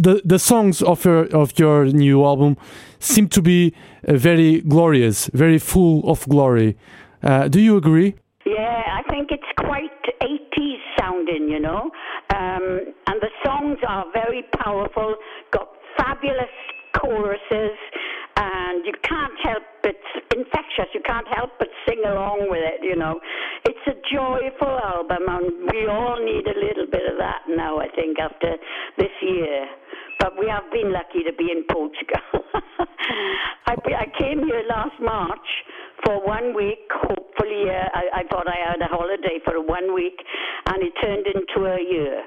[0.00, 2.56] the the songs of your of your new album
[2.98, 3.74] seem to be
[4.08, 6.76] uh, very glorious, very full of glory.
[7.22, 8.14] Uh, do you agree?
[8.46, 9.90] Yeah, I think it's quite
[10.22, 11.90] 80s sounding, you know.
[12.34, 15.16] Um, and the songs are very powerful,
[15.52, 15.68] got
[15.98, 16.54] fabulous
[16.96, 17.76] choruses,
[18.40, 20.92] and you can't help it's infectious.
[20.94, 23.20] You can't help but sing along with it, you know.
[23.64, 27.88] It's a joyful album, and we all need a little bit of that now, I
[27.94, 28.56] think, after
[28.98, 29.66] this year.
[30.18, 32.44] But we have been lucky to be in Portugal.
[33.66, 35.48] I, I came here last March
[36.04, 36.84] for one week.
[36.92, 40.20] Hopefully, uh, I, I thought I had a holiday for one week,
[40.66, 42.22] and it turned into a year.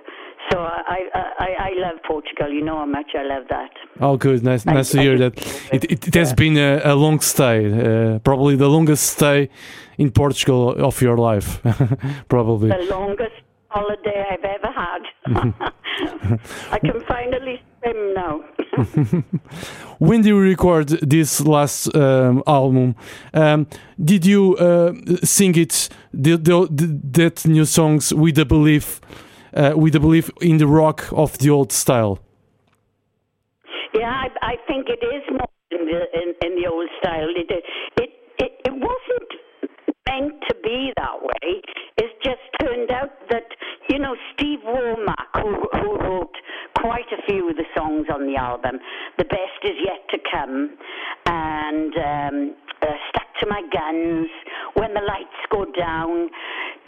[0.51, 2.49] So I, I, I love Portugal.
[2.51, 3.71] You know how much I love that.
[3.99, 4.43] Oh, good.
[4.43, 5.37] Nice, nice to hear that.
[5.71, 9.49] It, it, it has been a, a long stay, uh, probably the longest stay
[9.97, 11.61] in Portugal of your life,
[12.27, 12.69] probably.
[12.69, 13.33] The longest
[13.69, 15.03] holiday I've ever had.
[16.71, 18.43] I can finally swim now.
[19.99, 22.95] when did you record this last um, album,
[23.33, 23.67] um,
[24.03, 29.01] did you uh, sing it, the, the, the, that new songs with the belief?
[29.55, 32.19] Uh, with a belief in the rock of the old style.
[33.93, 37.29] Yeah, I, I think it is more in the, in, in the old style.
[37.35, 39.31] It, it, it, it wasn't
[40.09, 41.61] meant to be that way.
[41.97, 43.47] It's just turned out that,
[43.89, 46.35] you know, Steve Womack, who, who wrote
[46.79, 48.79] quite a few of the songs on the album,
[49.17, 50.77] The Best Is Yet to Come,
[51.27, 54.27] and um, uh, Stuck to My Guns,
[54.73, 56.29] When the Lights Go Down,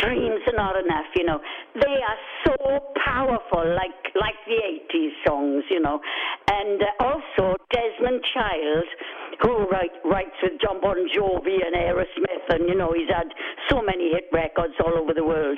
[0.05, 1.39] Dreams Are Not Enough, you know.
[1.73, 4.61] They are so powerful, like, like the
[4.93, 5.99] 80s songs, you know.
[6.51, 8.85] And uh, also, Desmond Child,
[9.41, 13.33] who write, writes with John Bon Jovi and Aerosmith, and, you know, he's had
[13.69, 15.57] so many hit records all over the world.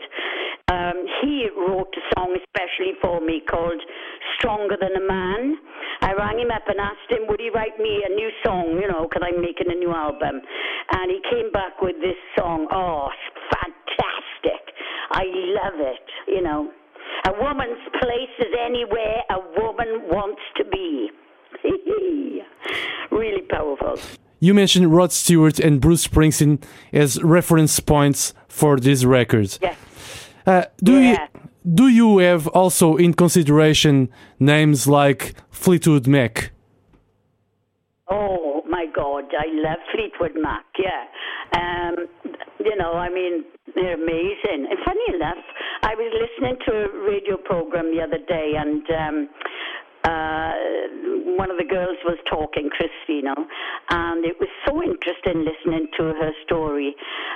[0.69, 3.81] Um, he wrote a song especially for me called
[4.37, 5.57] Stronger Than a Man.
[6.01, 8.87] I rang him up and asked him, would he write me a new song, you
[8.87, 10.39] know, because I'm making a new album.
[10.91, 12.67] And he came back with this song.
[12.71, 13.09] Oh.
[15.11, 16.71] I love it, you know.
[17.25, 21.09] A woman's place is anywhere a woman wants to be.
[23.11, 23.97] really powerful.
[24.39, 26.63] You mentioned Rod Stewart and Bruce Springsteen
[26.93, 29.57] as reference points for this record.
[29.61, 29.75] Yeah.
[30.45, 31.27] Uh, do yeah.
[31.33, 31.41] you
[31.73, 34.09] do you have also in consideration
[34.39, 36.51] names like Fleetwood Mac?
[38.09, 40.65] Oh my God, I love Fleetwood Mac.
[40.79, 41.03] Yeah,
[41.59, 42.07] um,
[42.59, 43.43] you know, I mean,
[43.77, 44.65] they're amazing.
[44.69, 45.43] And funny enough,
[45.83, 49.29] I was listening to a radio program the other day, and um,
[50.03, 50.51] uh,
[51.37, 53.35] one of the girls was talking, Christina,
[53.89, 56.95] and it was so interesting listening to her story.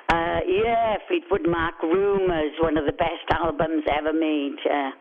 [0.10, 4.56] Uh, yeah, Fleetwood Mac, Rumours, one of the best albums ever made.
[4.66, 4.92] Yeah.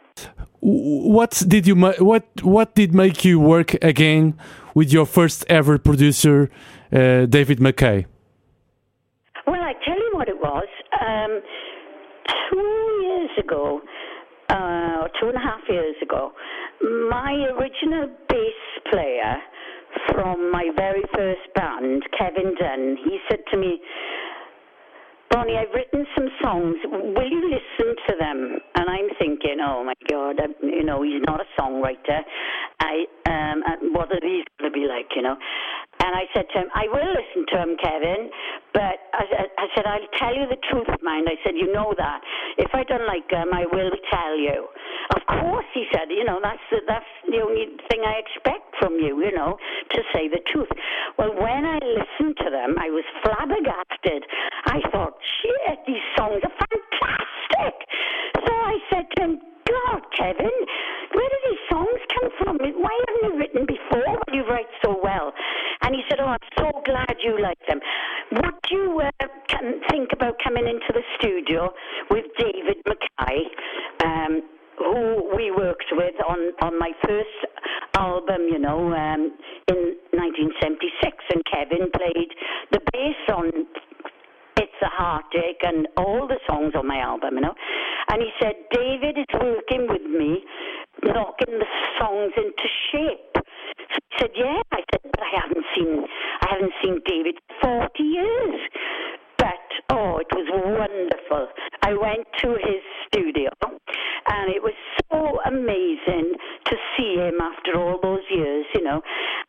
[0.60, 4.38] What did you what what did make you work again
[4.74, 6.50] with your first ever producer,
[6.92, 8.06] uh, David Mackay?
[9.46, 10.68] Well, I tell you what it was.
[11.00, 11.40] Um,
[12.50, 13.80] two years ago,
[14.48, 16.32] uh, two and a half years ago,
[17.10, 19.36] my original bass player
[20.12, 23.80] from my very first band, Kevin Dunn, he said to me,
[25.30, 26.76] Bonnie, I've written some songs.
[26.84, 28.58] Will you listen to them?
[28.74, 32.18] And I'm thinking, oh my God, I, you know, he's not a songwriter.
[32.80, 33.62] I, um,
[33.94, 35.36] what are these going to be like, you know?
[36.02, 38.30] And I said to him, I will listen to them, Kevin,
[38.74, 41.28] but I, I, said, I'll tell you the truth, mind.
[41.28, 42.20] I said, you know that.
[42.56, 44.66] If I don't like him, I will tell you.
[45.14, 48.94] Of course, he said, you know, that's the, that's the only thing I expect from
[48.96, 49.58] you, you know,
[49.90, 50.70] to say the truth.
[51.18, 54.24] Well, when I listened to them, I was flabbergasted.
[54.66, 57.74] I thought, shit, these songs are fantastic.
[58.46, 59.40] So I said to him,
[59.86, 60.50] God, Kevin,
[61.14, 62.58] where do these songs come from?
[62.58, 65.32] Why haven't you written before when you write so well?
[65.82, 67.80] And he said, Oh, I'm so glad you like them.
[68.32, 69.26] Would you uh,
[69.90, 71.72] think about coming into the studio
[72.10, 73.44] with David Mackay?
[74.04, 74.42] Um,
[74.78, 77.28] who we worked with on, on my first
[77.94, 79.36] album, you know, um,
[79.68, 82.30] in 1976, and Kevin played
[82.72, 83.50] the bass on
[84.82, 87.54] a Heartache and all the songs on my album, you know.
[88.08, 90.42] And he said, David is working with me,
[91.04, 93.34] knocking the songs into shape.
[93.34, 94.62] So he said, yeah.
[94.72, 96.04] I said, but I haven't seen,
[96.42, 98.60] I haven't seen David 40 years.
[99.38, 101.48] But, oh, it was wonderful.
[101.82, 103.48] I went to his studio
[104.30, 104.74] and it was
[105.10, 106.34] so amazing
[106.66, 109.00] to see him after all those years, you know.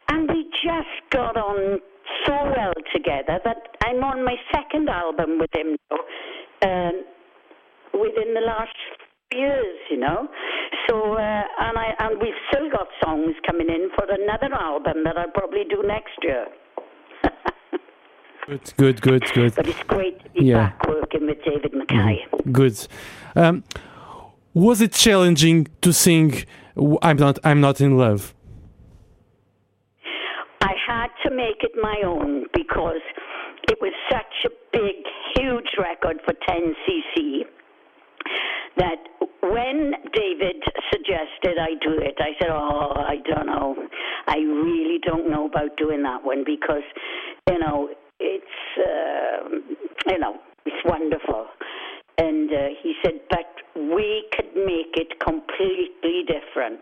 [0.10, 1.80] And we just got on
[2.26, 5.98] so well together that I'm on my second album with him now.
[6.64, 7.04] Um,
[7.94, 8.76] within the last
[9.34, 10.28] years, you know.
[10.88, 15.18] So, uh, and I and we've still got songs coming in for another album that
[15.18, 16.48] I'll probably do next year.
[18.48, 19.56] good, good, good, good.
[19.56, 20.70] But it's great to be yeah.
[20.70, 22.26] back working with David Mackay.
[22.32, 22.88] Mm, good.
[23.36, 23.64] Um,
[24.54, 26.44] was it challenging to sing
[27.02, 28.34] "I'm not, I'm not in love"?
[31.24, 33.02] To make it my own because
[33.70, 34.96] it was such a big,
[35.36, 37.44] huge record for 10cc
[38.78, 38.98] that
[39.44, 43.76] when David suggested I do it, I said, "Oh, I don't know.
[44.28, 46.84] I really don't know about doing that one because,
[47.50, 47.90] you know,
[48.20, 48.46] it's,
[48.78, 49.50] uh,
[50.08, 51.48] you know, it's wonderful."
[52.18, 56.82] And uh, he said, "But we could make it completely different."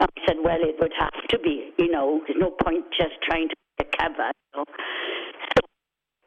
[0.00, 1.72] I said, "Well, it would have to be.
[1.78, 3.54] You know, there's no point just trying to
[4.02, 4.64] cover." You know?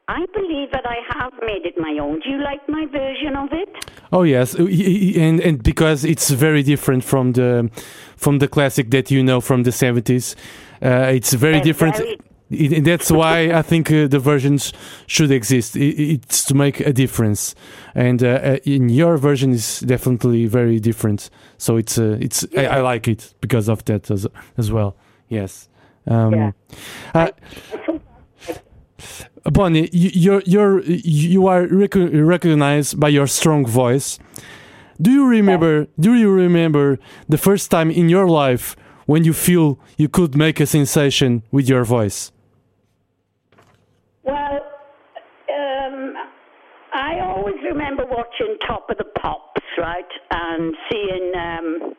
[0.08, 2.20] I believe that I have made it my own.
[2.20, 3.70] Do you like my version of it?
[4.12, 7.72] Oh yes, and and because it's very different from the
[8.16, 10.36] from the classic that you know from the seventies,
[10.84, 11.98] uh, it's very different.
[11.98, 12.18] Very
[12.52, 14.74] it, that's why I think uh, the versions
[15.08, 15.76] should exist.
[15.76, 17.56] It, it's to make a difference,
[17.96, 21.32] and uh, uh, in your version is definitely very different.
[21.58, 22.62] So it's uh, it's yeah.
[22.62, 24.96] I, I, like it because of that as as well.
[25.28, 25.68] Yes.
[26.08, 26.52] Um, yeah.
[27.14, 27.32] Uh,
[29.44, 34.18] Bonnie, you're, you're, you are recognized by your strong voice.
[35.02, 35.88] Do you remember?
[36.00, 36.98] Do you remember
[37.28, 38.76] the first time in your life
[39.06, 42.32] when you feel you could make a sensation with your voice?
[44.24, 44.62] Well,
[45.50, 46.14] um,
[46.94, 51.94] I always remember watching Top of the Pops, right, and seeing, um,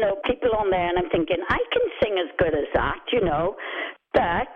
[0.00, 3.20] know, people on there, and I'm thinking I can sing as good as that, you
[3.24, 3.56] know,
[4.14, 4.48] but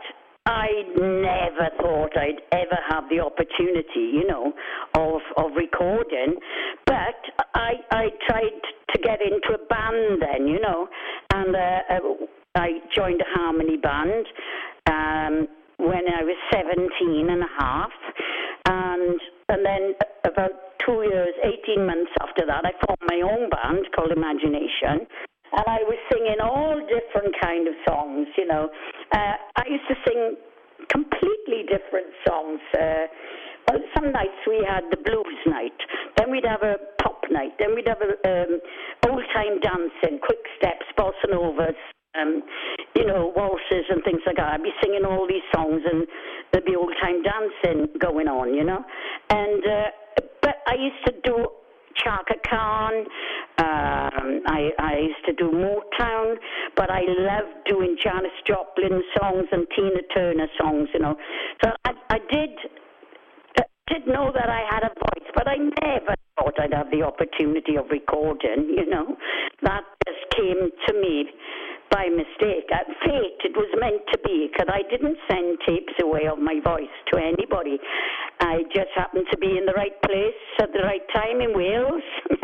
[0.47, 0.69] I
[0.99, 4.53] never thought I'd ever have the opportunity, you know,
[4.95, 6.37] of of recording.
[6.87, 7.17] But
[7.55, 8.61] I I tried
[8.93, 10.89] to get into a band then, you know,
[11.33, 12.27] and uh, uh
[12.57, 14.27] I joined a harmony band
[14.87, 15.49] um,
[15.79, 17.91] when I was 17 and a half,
[18.67, 19.95] and and then
[20.25, 20.53] about
[20.85, 21.35] two years,
[21.67, 25.07] 18 months after that, I formed my own band called Imagination
[25.57, 28.27] and I was singing all different kind of songs.
[28.37, 28.69] You know,
[29.13, 30.37] uh, I used to sing
[30.91, 32.61] completely different songs.
[32.75, 33.07] Uh,
[33.69, 35.79] well, some nights we had the blues night,
[36.19, 38.61] then we'd have a pop night, then we'd have a um,
[39.09, 41.79] old time dancing, quick steps, bossa novas,
[42.15, 42.43] um,
[42.95, 44.53] you know, waltzes and things like that.
[44.53, 46.07] I'd be singing all these songs and
[46.53, 48.85] there'd be old time dancing going on, you know.
[49.31, 49.91] And uh,
[50.43, 51.49] but I used to do
[52.03, 52.95] Chaka Khan.
[53.59, 56.37] Um, I, I used to do Motown,
[56.77, 61.17] but I loved doing Janis Joplin songs and Tina Turner songs, you know.
[61.63, 62.51] So I, I did
[63.89, 67.77] did know that I had a voice, but I never thought I'd have the opportunity
[67.77, 69.17] of recording, you know.
[69.63, 71.27] That just came to me
[71.95, 72.67] by mistake.
[72.75, 76.59] At fate, it was meant to be, because I didn't send tapes away of my
[76.59, 77.79] voice to anybody.
[78.41, 82.03] I just happened to be in the right place at the right time in Wales.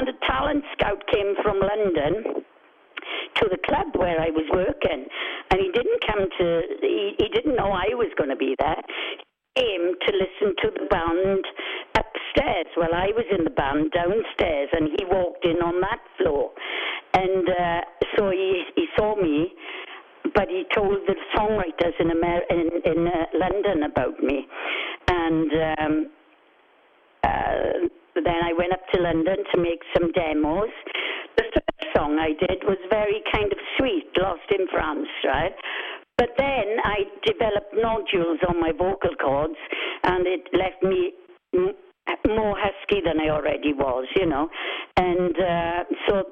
[0.00, 2.40] and a talent scout came from London
[3.36, 5.04] to the club where I was working,
[5.50, 6.62] and he didn't come to.
[6.80, 8.80] He, he didn't know I was going to be there.
[9.56, 11.44] Came to listen to the band
[11.96, 12.66] upstairs.
[12.76, 16.50] Well, I was in the band downstairs, and he walked in on that floor,
[17.14, 17.80] and uh,
[18.16, 19.52] so he he saw me,
[20.34, 24.46] but he told the songwriters in Amer- in, in uh, London about me,
[25.08, 25.50] and.
[25.80, 26.10] Um,
[27.24, 30.70] uh, then I went up to London to make some demos.
[31.36, 35.54] The first song I did was very kind of sweet, Lost in France, right?
[36.18, 39.58] But then I developed nodules on my vocal cords,
[40.04, 41.12] and it left me
[42.26, 44.48] more husky than I already was, you know.
[44.96, 46.22] And uh, so,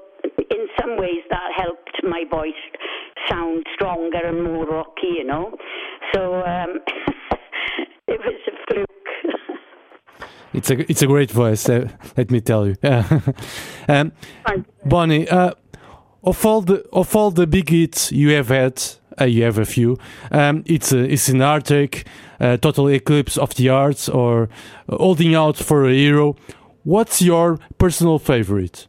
[0.50, 2.53] in some ways, that helped my voice
[3.29, 5.57] sound stronger and more rocky, you know.
[6.12, 6.79] So um,
[8.09, 9.59] it was a fluke.
[10.53, 11.69] it's a it's a great voice.
[11.69, 12.76] Uh, let me tell you.
[13.88, 14.12] um,
[14.85, 15.53] Bonnie, uh,
[16.23, 18.83] of all the of all the big hits you have had,
[19.23, 19.99] you have a few.
[20.30, 22.06] Um, it's a, it's an Heartache,
[22.40, 24.49] uh, Total Eclipse of the Heart, or
[24.88, 26.37] Holding Out for a Hero.
[26.85, 28.87] What's your personal favorite?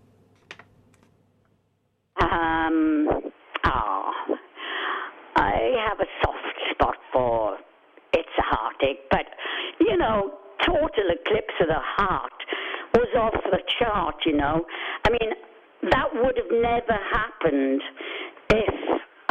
[2.19, 3.07] Um,
[3.65, 4.11] oh,
[5.35, 7.57] I have a soft spot for
[8.13, 9.25] It's a Heartache, but
[9.79, 10.33] you know,
[10.65, 12.33] Total Eclipse of the Heart
[12.95, 14.15] was off the chart.
[14.25, 14.65] You know,
[15.05, 15.31] I mean,
[15.91, 17.81] that would have never happened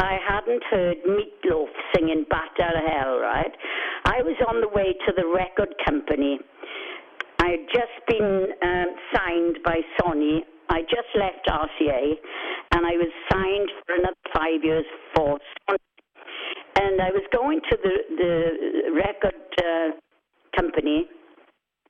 [0.05, 3.51] I hadn't heard Meatloaf singing Bat Out of Hell, right?
[4.05, 6.39] I was on the way to the record company
[7.45, 10.39] I had just been um, signed by Sony.
[10.69, 12.13] I just left RCA,
[12.71, 14.85] and I was signed for another five years
[15.15, 15.37] for
[15.69, 15.77] Sony.
[16.77, 21.07] And I was going to the the record uh, company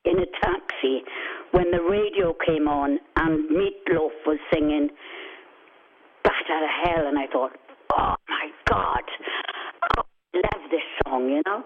[0.03, 1.03] in a taxi
[1.51, 4.89] when the radio came on and Meatloaf was singing
[6.23, 7.51] "Bat Out of Hell," and I thought,
[8.71, 10.05] "Oh my God!"
[10.35, 11.63] love this song, you know.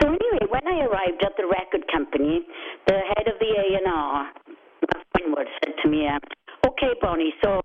[0.00, 2.46] So anyway, when I arrived at the record company,
[2.86, 4.30] the head of the A&R,
[5.18, 6.18] Winward, said to me, uh,
[6.68, 7.60] "Okay, Bonnie, so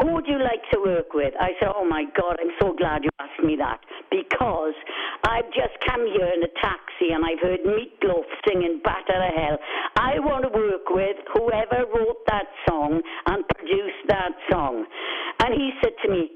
[0.00, 3.04] who would you like to work with?" I said, "Oh my God, I'm so glad
[3.04, 4.74] you asked me that because
[5.24, 9.34] I've just come here in a taxi and I've heard Meatloaf singing "Bat Out of
[9.34, 9.58] Hell."
[9.96, 14.86] I want to work with whoever wrote that song and produced that song."
[15.40, 16.30] And he said to me,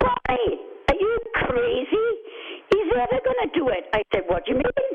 [0.00, 1.16] "Bonnie, are you
[1.48, 2.08] crazy?"
[2.72, 3.84] He's never going to do it.
[3.92, 4.90] I said, What do you mean?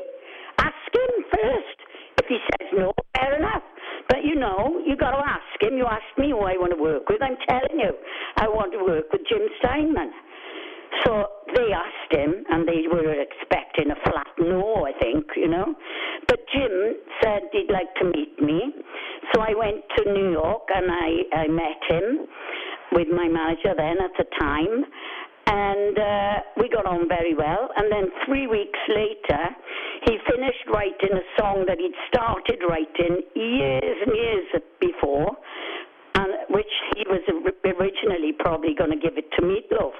[0.58, 1.78] Ask him first.
[2.18, 3.62] If he says no, fair enough.
[4.08, 5.78] But you know, you got to ask him.
[5.78, 7.22] You asked me who I want to work with.
[7.22, 7.94] I'm telling you,
[8.36, 10.10] I want to work with Jim Steinman.
[11.04, 15.74] So they asked him, and they were expecting a flat no, I think, you know.
[16.26, 18.72] But Jim said he'd like to meet me.
[19.32, 22.26] So I went to New York and I, I met him
[22.92, 24.84] with my manager then at the time
[25.48, 27.70] and uh, we got on very well.
[27.76, 29.42] And then three weeks later,
[30.04, 34.46] he finished writing a song that he'd started writing years and years
[34.80, 35.32] before,
[36.14, 37.24] and which he was
[37.64, 39.96] originally probably going to give it to Meatloaf.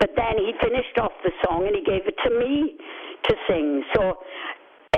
[0.00, 2.74] But then he finished off the song and he gave it to me
[3.22, 3.84] to sing.
[3.94, 4.18] So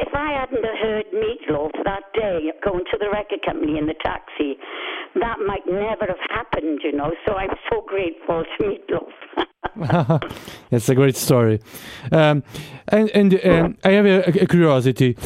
[0.00, 4.56] if I hadn't heard Meatloaf that day going to the record company in the taxi,
[5.20, 7.12] that might never have happened, you know.
[7.26, 9.44] So I'm so grateful to Meatloaf.
[10.70, 11.60] It's a great story.
[12.12, 12.42] Um,
[12.88, 15.16] and and um, I have a, a, curiosity.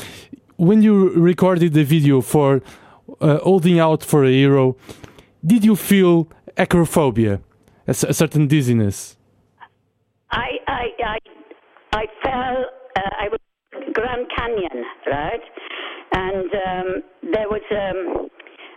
[0.57, 2.62] When you recorded the video for
[3.21, 4.76] uh, Holding Out for a Hero,
[5.45, 7.41] did you feel acrophobia,
[7.87, 9.17] a, a certain dizziness?
[10.31, 11.19] I, I, I,
[11.93, 13.41] I felt, uh, I was
[13.93, 15.43] Grand Canyon, right?
[16.12, 18.29] And um, there was um,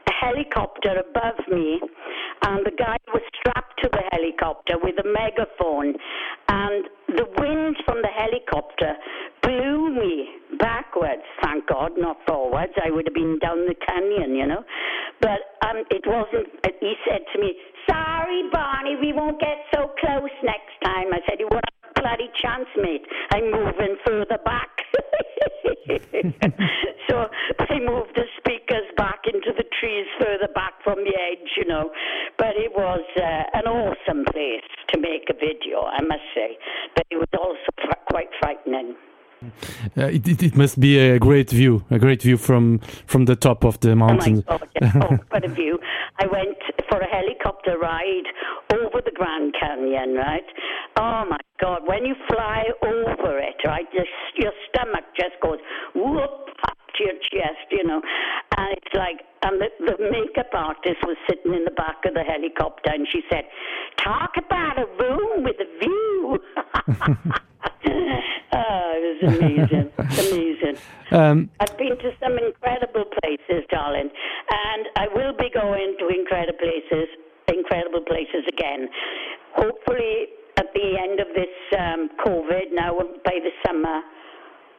[0.08, 1.80] a helicopter above me,
[2.44, 2.97] and the guy
[4.48, 5.94] helicopter with a megaphone,
[6.50, 8.94] and the wind from the helicopter
[9.42, 10.28] blew me
[10.60, 11.24] backwards.
[11.42, 12.74] Thank God, not forwards.
[12.84, 14.64] I would have been down the canyon, you know.
[15.22, 16.48] But um, it wasn't.
[16.80, 17.56] He said to me,
[17.90, 21.62] "Sorry, Bonnie, we won't get so close next time." I said, "You a
[22.00, 23.06] bloody chance, mate?
[23.32, 24.70] I'm moving further back."
[27.10, 27.26] so
[27.60, 28.26] I moved the
[29.88, 31.90] trees further back from the edge, you know.
[32.38, 36.58] But it was uh, an awesome place to make a video, I must say.
[36.96, 38.96] But it was also quite frightening.
[39.96, 43.36] Uh, it, it, it, must be a great view, a great view from from the
[43.36, 44.44] top of the mountain.
[44.48, 45.04] Oh my God!
[45.12, 45.78] oh, what a view!
[46.20, 46.58] I went
[46.90, 48.28] for a helicopter ride
[48.74, 50.48] over the Grand Canyon, right?
[50.98, 51.82] Oh my God!
[51.86, 55.60] When you fly over it, right, just your stomach just goes
[55.94, 56.48] whoop
[57.00, 58.02] your chest, you know,
[58.58, 59.22] and it's like.
[59.44, 63.22] And the, the makeup artist was sitting in the back of the helicopter, and she
[63.30, 63.44] said,
[64.04, 66.40] "Talk about a room with a view."
[67.88, 70.78] oh, it was amazing, amazing.
[71.12, 76.60] Um, I've been to some incredible places, darling, and I will be going to incredible
[76.60, 77.08] places,
[77.48, 78.90] incredible places again.
[79.56, 80.28] Hopefully,
[80.58, 84.02] at the end of this um, COVID, now by the summer,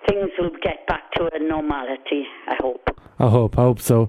[0.09, 2.25] things will get back to a normality.
[2.49, 2.89] I hope.
[3.19, 3.59] I hope.
[3.59, 4.09] I hope so.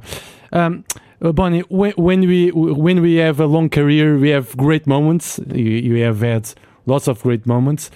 [0.51, 0.85] Um,
[1.21, 5.39] uh, Bonnie, when, when we when we have a long career, we have great moments.
[5.53, 6.53] You, you have had
[6.85, 7.91] lots of great moments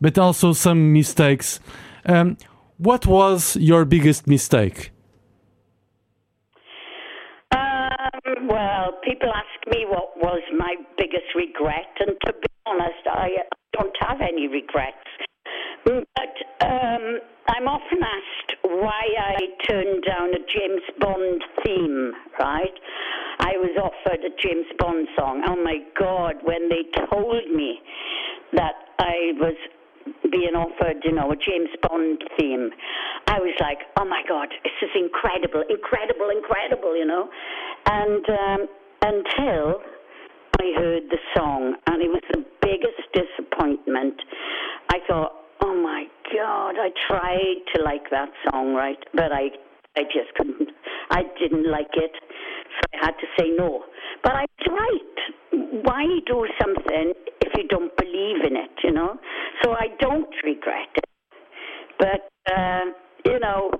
[0.00, 1.60] but also some mistakes.
[2.06, 2.36] Um,
[2.78, 4.90] what was your biggest mistake?
[7.52, 13.28] Um, well, people ask me what was my biggest regret, and to be honest, I
[13.72, 14.96] don't have any regrets.
[15.84, 22.72] But um, I'm often asked why I turned down a James Bond theme, right?
[23.40, 25.42] I was offered a James Bond song.
[25.46, 27.80] Oh my God, when they told me
[28.54, 29.56] that I was
[30.30, 32.70] being offered, you know, a James Bond theme,
[33.26, 37.28] I was like, oh my God, this is incredible, incredible, incredible, you know.
[37.86, 38.68] And um,
[39.02, 39.82] until
[40.60, 44.14] I heard the song, and it was the biggest disappointment.
[44.88, 45.32] I thought,
[45.64, 46.04] oh my
[46.34, 48.98] God, I tried to like that song, right?
[49.14, 49.48] But I,
[49.96, 50.68] I just couldn't.
[51.10, 53.84] I didn't like it, so I had to say no.
[54.22, 55.82] But I right.
[55.84, 59.16] Why do something if you don't believe in it, you know?
[59.62, 61.04] So I don't regret it.
[61.98, 62.84] But, uh,
[63.24, 63.70] you know,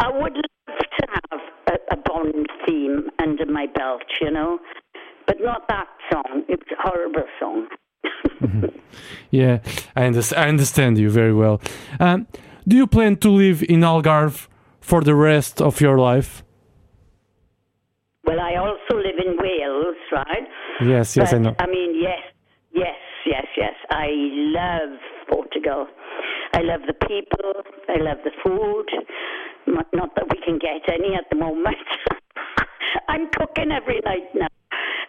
[0.00, 1.96] I would love to have a, a
[3.66, 4.58] belch, you know.
[5.26, 6.42] But not that song.
[6.48, 7.68] It was a horrible song.
[9.30, 9.58] Yeah,
[9.96, 11.60] I, under- I understand you very well.
[11.98, 12.26] Um,
[12.68, 14.46] do you plan to live in Algarve
[14.80, 16.44] for the rest of your life?
[18.24, 20.46] Well, I also live in Wales, right?
[20.80, 21.56] Yes, yes, but, I know.
[21.58, 22.20] I mean, yes,
[22.72, 22.96] yes,
[23.26, 23.74] yes, yes.
[23.90, 25.88] I love Portugal.
[26.54, 27.52] I love the people.
[27.88, 28.86] I love the food.
[29.66, 31.76] Not that we can get any at the moment.
[33.08, 34.46] I'm cooking every night now,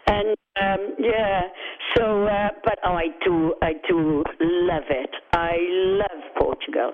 [0.07, 1.41] and um, yeah.
[1.95, 5.09] So, uh, but oh, I do, I do love it.
[5.33, 5.57] I
[5.99, 6.91] love Portugal,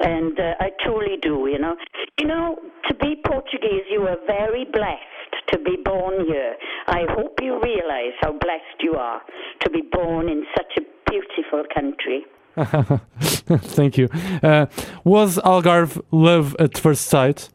[0.00, 1.48] and uh, I truly do.
[1.50, 1.76] You know,
[2.18, 2.56] you know,
[2.88, 6.54] to be Portuguese, you are very blessed to be born here.
[6.86, 9.20] I hope you realize how blessed you are
[9.60, 12.24] to be born in such a beautiful country.
[13.76, 14.08] Thank you.
[14.42, 14.66] Uh,
[15.04, 17.50] was Algarve love at first sight?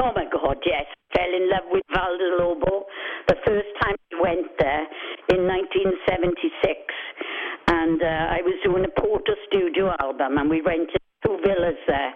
[0.00, 0.86] Oh my God, yes.
[1.14, 2.86] Fell in love with Vale do Lobo
[3.32, 4.84] the first time I went there
[5.32, 6.36] in 1976.
[7.68, 12.12] And uh, I was doing a Porter Studio album, and we rented two villas there.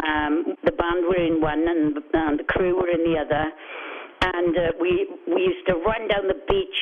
[0.00, 3.44] Um, the band were in one, and, and the crew were in the other.
[4.32, 6.80] And uh, we we used to run down the beach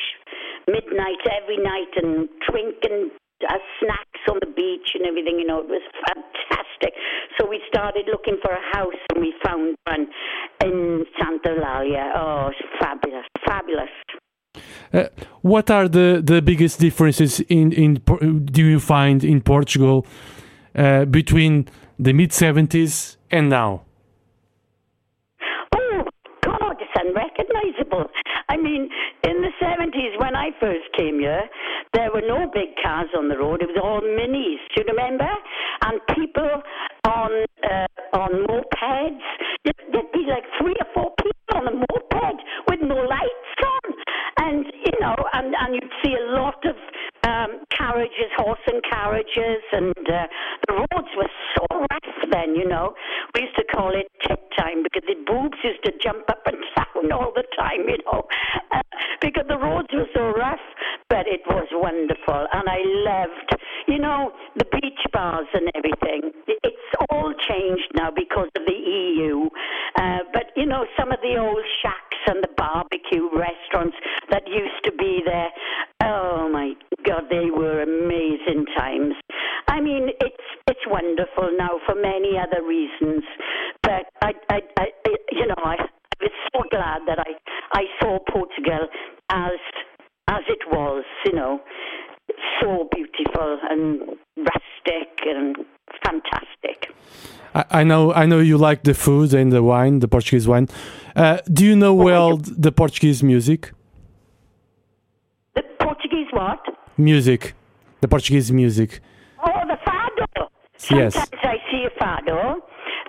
[0.71, 3.11] midnight every night and drink and
[3.43, 5.37] uh, snacks on the beach and everything.
[5.37, 6.54] You know, it was fantastic.
[7.37, 10.07] So we started looking for a house, and we found one
[10.63, 12.11] in Santa Eulalia.
[12.15, 13.89] Oh, it's fabulous, fabulous.
[14.93, 15.03] Uh,
[15.41, 17.95] what are the, the biggest differences in, in
[18.45, 20.05] do you find in Portugal
[20.75, 21.67] uh, between
[21.99, 23.81] the mid 70s and now?
[25.75, 26.03] Oh
[26.43, 28.09] God, it's unrecognizable.
[28.49, 28.89] I mean,
[29.23, 31.43] in the seventies when I first came here,
[31.95, 33.61] there were no big cars on the road.
[33.63, 34.59] It was all minis.
[34.75, 35.31] Do you remember?
[35.87, 36.51] And people
[37.07, 37.31] on
[37.63, 37.87] uh,
[38.19, 39.23] on mopeds.
[39.63, 43.93] There'd be like three or four people on a moped with no lights on,
[44.43, 46.75] and you know, and and you'd see a lot of
[47.25, 50.27] um, carriages, horse and carriages, and uh,
[50.67, 52.55] the roads were so rough then.
[52.55, 52.93] You know,
[53.33, 56.57] we used to call it tit time because the boobs used to jump up and
[56.77, 57.87] down all the time.
[57.87, 58.23] You know,
[58.71, 58.81] uh,
[59.21, 60.59] because the roads were so rough.
[61.09, 66.31] But it was wonderful, and I loved, you know, the beach bars and everything.
[66.47, 69.47] It's all changed now because of the EU.
[69.99, 73.95] Uh, but you know, some of the old shacks and the barbecue restaurants
[74.31, 75.49] that used to be there.
[76.03, 76.73] Oh my
[77.07, 79.13] God, they were amazing times.
[79.67, 83.23] I mean, it's it's wonderful now for many other reasons.
[83.83, 84.85] But I, I, I
[85.31, 87.31] you know, I, I was so glad that I
[87.73, 88.87] I saw Portugal
[89.31, 89.59] as
[90.27, 91.61] as it was, you know,
[92.61, 95.55] so beautiful and rustic and
[96.03, 96.93] fantastic.
[97.53, 100.67] I, I know I know you like the food and the wine, the Portuguese wine.
[101.15, 103.71] Uh, do you know well the Portuguese music?
[105.55, 106.59] The Portuguese what?
[106.97, 107.53] Music,
[108.01, 109.01] the Portuguese music.
[109.45, 110.47] Oh, the fado.
[110.89, 111.13] Yes.
[111.13, 112.55] Sometimes I see a fado.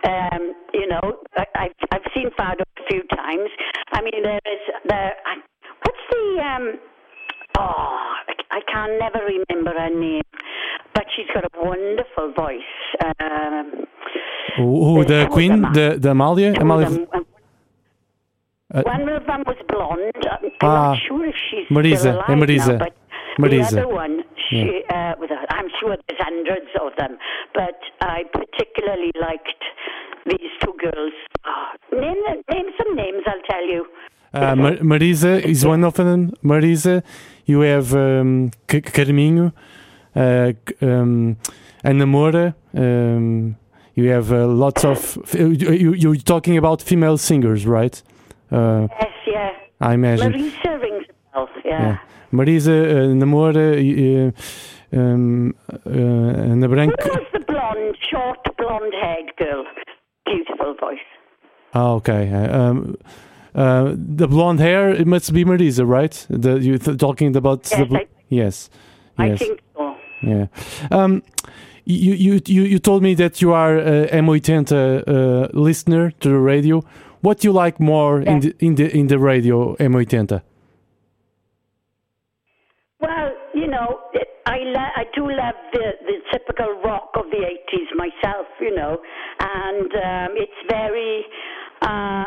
[0.05, 3.49] Um, you know, I, I've I've seen fado a few times.
[3.93, 5.13] I mean, there is there.
[5.85, 6.79] What's the um?
[7.59, 8.13] Oh,
[8.51, 10.23] I, can never remember her name,
[10.95, 12.61] but she's got a wonderful voice.
[13.21, 13.87] Um,
[14.59, 17.07] Who, who, the Queen, the the Amalia, Amalia.
[18.75, 20.13] Uh, one of them was blonde.
[20.31, 22.73] I'm Ah, not sure if she's Marisa, still alive Marisa.
[22.73, 22.93] now, but Marisa.
[23.39, 27.19] The other one, she, uh, was a, I'm sure there's hundreds of them,
[27.55, 29.63] but I particularly liked
[30.27, 31.13] these two girls.
[31.45, 32.17] Oh, name
[32.53, 33.87] name some names, I'll tell you.
[34.35, 36.33] Uh, Mar- Marisa is one of them.
[36.45, 37.03] Marisa,
[37.47, 39.53] you have um, C- Carminho,
[40.15, 41.37] uh, um,
[41.85, 42.55] Ana Moura.
[42.75, 43.57] Um,
[43.95, 45.17] you have uh, lots of.
[45.35, 48.03] You, you're talking about female singers, right?
[48.53, 49.51] Uh, Yes, yeah.
[49.81, 50.33] I imagine.
[50.33, 51.49] Marisa rings a bell.
[51.65, 51.81] Yeah.
[51.81, 51.99] Yeah.
[52.33, 55.55] Marisa, uh, Ana Moura, uh, um,
[55.87, 59.65] uh, Ana Who was the blonde, short, blonde-haired girl?
[60.27, 60.99] Beautiful voice.
[61.75, 62.31] Ah, okay.
[62.33, 62.97] Um,
[63.55, 66.27] uh, the blonde hair, it must be Marisa, right?
[66.29, 67.97] The, you're th- talking about Yes, the.
[67.97, 68.71] I- yes.
[69.19, 69.39] I Yes.
[69.39, 69.95] think so.
[70.23, 70.47] Yeah.
[70.91, 71.23] Um,
[71.85, 74.73] you, you, you, you told me that you are a M80
[75.07, 76.83] uh, listener to the radio.
[77.21, 80.43] What do you like more in the in the in the radio M80?
[83.01, 87.39] Well, you know, it, I lo- I do love the the typical rock of the
[87.39, 88.99] '80s myself, you know,
[89.41, 91.25] and um, it's very,
[91.83, 92.25] uh,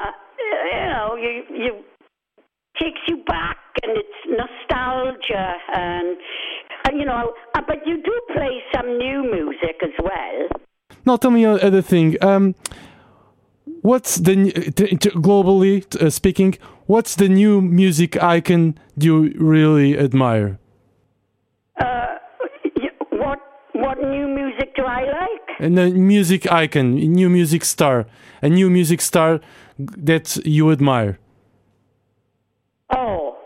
[0.73, 1.71] you know, you you
[2.79, 6.17] takes you back and it's nostalgia and,
[6.87, 10.47] and you know, uh, but you do play some new music as well.
[11.05, 12.15] Now tell me another thing.
[12.23, 12.55] Um,
[13.81, 14.35] what's the
[14.75, 16.57] t- t- globally uh, speaking?
[16.89, 20.57] what's the new music icon you really admire?
[21.79, 22.17] Uh,
[22.75, 23.39] y- what
[23.73, 25.47] what new music do I like?
[25.59, 28.05] And a music icon, a new music star,
[28.41, 29.39] a new music star
[29.77, 31.19] that you admire.
[32.95, 33.37] Oh,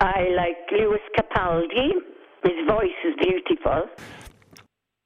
[0.00, 1.90] I like Lewis Capaldi.
[2.44, 3.88] His voice is beautiful.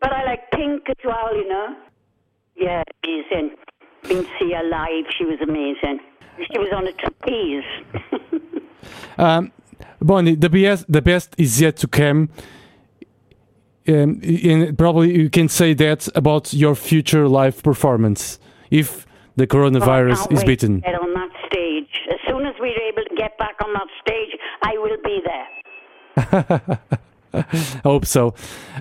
[0.01, 1.77] But I like Pink as well, you know.
[2.57, 3.57] Yeah, amazing.
[4.03, 5.07] Been see her live.
[5.17, 6.01] She was amazing.
[6.37, 7.65] She was on a trapeze.
[9.17, 9.53] Um,
[10.01, 12.29] Bonnie, the best, the best is yet to come.
[13.87, 18.39] Um, and probably you can say that about your future live performance
[18.71, 20.81] if the coronavirus Oh, is beaten.
[20.81, 21.89] Get on that stage.
[22.09, 26.81] As soon as we're able to get back on that stage, I will be there.
[27.35, 27.41] I
[27.83, 28.35] hope so.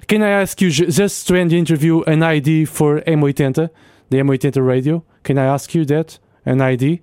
[0.08, 3.70] Can I ask you, just to end the interview, an ID for M80,
[4.10, 5.04] the M80 radio?
[5.24, 6.20] Can I ask you that?
[6.46, 7.02] An ID?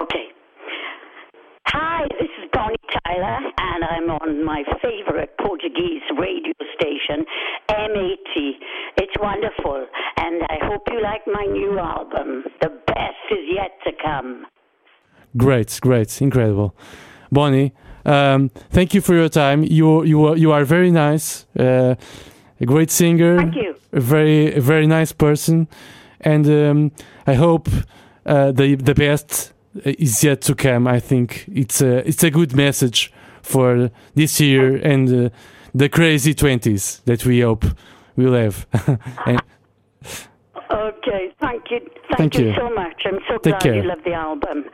[0.00, 0.26] okay.
[1.66, 3.38] Hi, this is Bonnie Tyler,
[4.02, 7.24] I'm on my favorite Portuguese radio station,
[7.68, 8.50] M80.
[8.96, 9.86] It's wonderful,
[10.16, 12.44] and I hope you like my new album.
[12.60, 14.46] The best is yet to come.
[15.36, 16.74] Great, great, incredible.
[17.30, 17.72] Bonnie,
[18.04, 19.62] um, thank you for your time.
[19.62, 21.94] You you are, you are very nice, uh,
[22.60, 23.76] a great singer, Thank you.
[23.92, 25.68] a very a very nice person,
[26.20, 26.92] and um,
[27.26, 27.68] I hope
[28.26, 29.52] uh, the the best
[29.84, 30.88] is yet to come.
[30.88, 33.12] I think it's a it's a good message
[33.42, 35.30] for this year and uh,
[35.74, 37.64] the crazy twenties that we hope
[38.16, 38.66] we'll have.
[39.26, 39.40] and
[40.70, 41.80] Okay, thank you.
[41.80, 42.46] Thank, Thank you.
[42.48, 42.54] you.
[42.56, 43.02] so much.
[43.04, 44.64] I'm so Take glad you love the album.